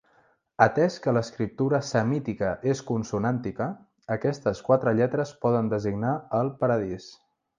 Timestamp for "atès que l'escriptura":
0.65-1.81